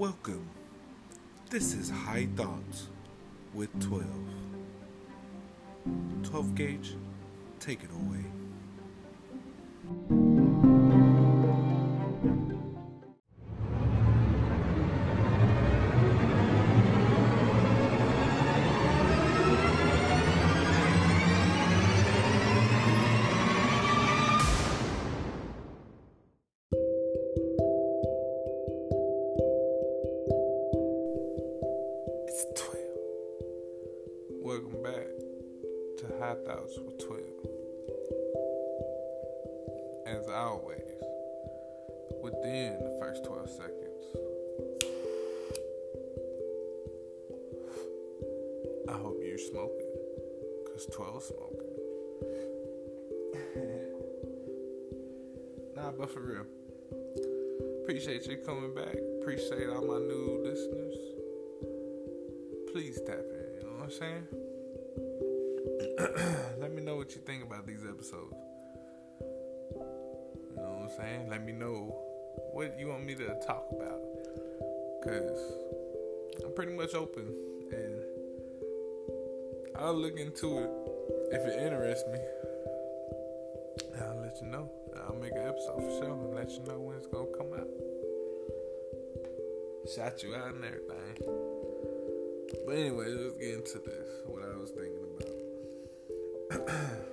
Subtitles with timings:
[0.00, 0.48] Welcome.
[1.50, 2.88] This is High Thoughts
[3.52, 4.06] with 12.
[6.22, 6.94] 12 gauge,
[7.58, 8.24] take it away.
[32.32, 32.78] It's 12.
[34.40, 35.08] Welcome back
[35.98, 37.18] to High Thoughts with 12.
[40.06, 40.78] As always,
[42.22, 44.04] within the first 12 seconds,
[48.88, 49.90] I hope you're smoking,
[50.64, 51.74] because 12 smoking.
[55.74, 56.46] nah, but for real.
[57.82, 58.94] Appreciate you coming back.
[59.20, 61.19] Appreciate all my new listeners
[62.72, 63.60] please tap in.
[63.60, 64.26] You know what I'm saying?
[66.60, 68.36] Let me know what you think about these episodes.
[69.20, 71.28] You know what I'm saying?
[71.30, 71.96] Let me know
[72.52, 74.00] what you want me to talk about.
[75.02, 75.40] Because
[76.44, 77.34] I'm pretty much open
[77.72, 78.02] and
[79.76, 80.70] I'll look into it
[81.32, 82.18] if it interests me.
[84.00, 84.70] I'll let you know.
[85.06, 87.52] I'll make an episode for sure and let you know when it's going to come
[87.58, 87.68] out.
[89.94, 91.39] Shout you out and everything.
[92.66, 94.08] But anyway, let's get into this.
[94.26, 95.36] What I was thinking about.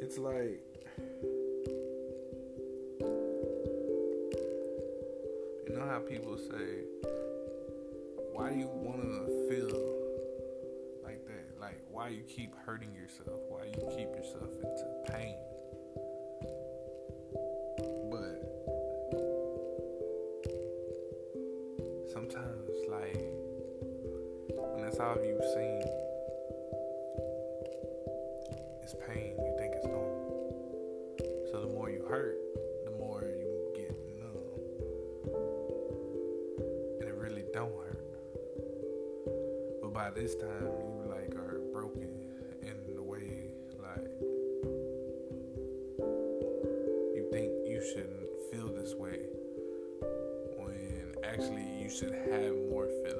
[0.00, 0.62] it's like
[5.66, 6.84] you know how people say,
[8.32, 9.78] "Why do you want to feel
[11.04, 11.60] like that?
[11.60, 13.40] Like, why you keep hurting yourself?
[13.48, 15.36] Why you keep yourself into pain?"
[18.10, 18.38] But
[22.12, 22.57] sometimes,
[24.98, 25.82] that's all you've seen
[28.84, 31.14] is pain, you think it's normal.
[31.50, 32.36] So the more you hurt,
[32.84, 34.60] the more you get numb.
[37.00, 38.04] And it really don't hurt.
[39.82, 42.08] But by this time you like are broken
[42.62, 44.10] in the way like
[47.14, 49.20] you think you shouldn't feel this way
[50.56, 53.17] when actually you should have more feelings.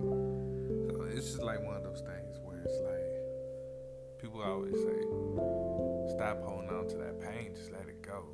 [0.00, 6.42] So it's just like one of those things where it's like people always say, stop
[6.42, 8.24] holding on to that pain, just let it go.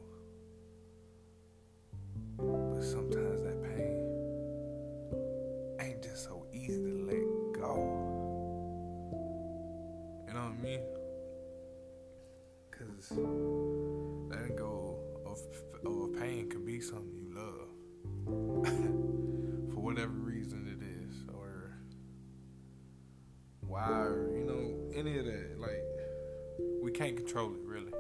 [27.31, 27.93] Control it really.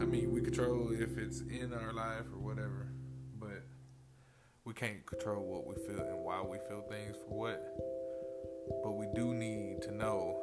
[0.00, 2.88] I mean, we control if it's in our life or whatever,
[3.38, 3.64] but
[4.64, 7.62] we can't control what we feel and why we feel things for what.
[8.82, 10.40] But we do need to know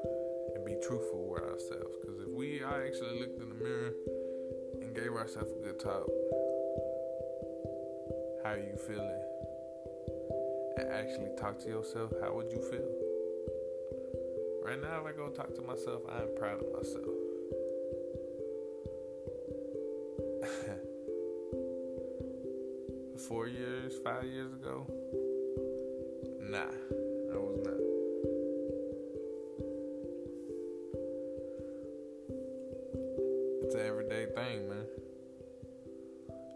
[0.54, 1.96] and be truthful with ourselves.
[2.02, 3.94] Because if we I actually looked in the mirror
[4.84, 6.08] and gave ourselves a good talk,
[8.44, 9.24] how are you feeling?
[10.78, 13.03] And actually talk to yourself, how would you feel?
[14.74, 17.06] Right now, if I go talk to myself, I am proud of myself.
[23.28, 24.88] Four years, five years ago,
[26.42, 27.78] nah, I was not.
[33.62, 34.88] It's an everyday thing, man.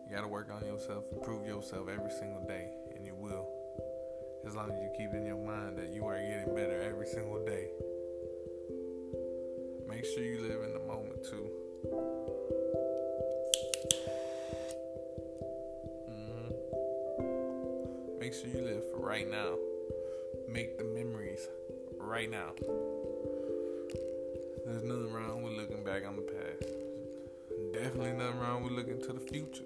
[0.09, 3.47] You gotta work on yourself, improve yourself every single day, and you will.
[4.47, 7.45] As long as you keep in your mind that you are getting better every single
[7.45, 7.69] day.
[9.97, 11.49] Make sure you live in the moment too.
[16.05, 16.51] hmm
[18.19, 19.55] Make sure you live for right now.
[20.47, 21.47] Make the memories
[21.97, 22.51] right now.
[24.67, 26.69] There's nothing wrong with looking back on the past.
[27.73, 29.63] Definitely nothing wrong with looking to the future.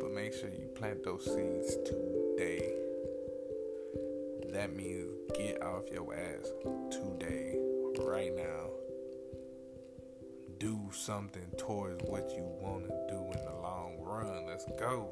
[0.00, 2.72] But make sure you plant those seeds today.
[4.52, 6.50] That means get off your ass
[6.90, 7.56] today,
[7.98, 8.70] right now.
[10.58, 14.46] Do something towards what you want to do in the long run.
[14.46, 15.08] Let's go.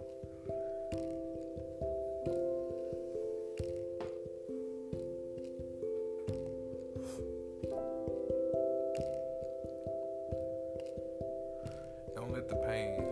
[12.14, 13.04] Don't let the pain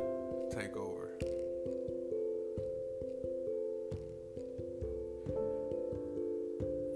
[0.51, 1.09] take over.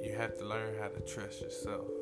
[0.03, 2.00] You have to learn how to trust yourself.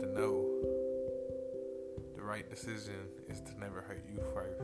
[0.00, 0.46] To know
[2.14, 4.60] the right decision is to never hurt you first.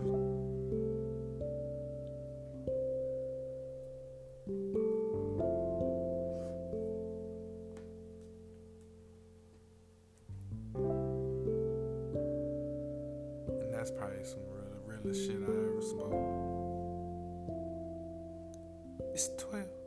[13.82, 16.12] that's probably some real, realest shit I ever spoke.
[19.12, 19.81] It's 12.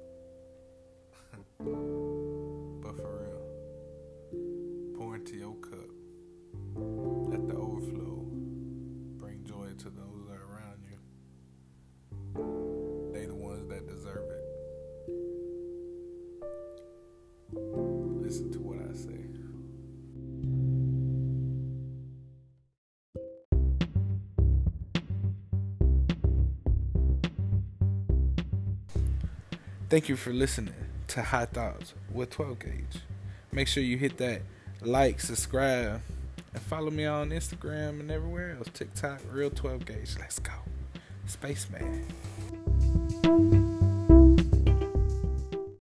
[29.95, 30.74] Thank you for listening
[31.07, 33.01] to High Thoughts with 12 Gauge.
[33.53, 34.42] Make sure you hit that
[34.81, 36.01] like, subscribe,
[36.53, 38.68] and follow me on Instagram and everywhere else.
[38.74, 40.18] TikTok, Real 12 Gauge.
[40.19, 40.51] Let's go.
[41.27, 42.06] Spaceman.